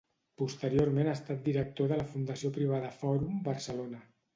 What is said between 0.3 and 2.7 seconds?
Posteriorment ha estat director de la Fundació